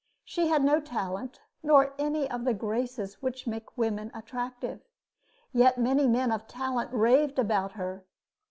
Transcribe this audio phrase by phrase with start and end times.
[0.25, 4.81] She had no talent nor any of the graces which make women attractive;
[5.53, 8.03] yet many men of talent raved about her.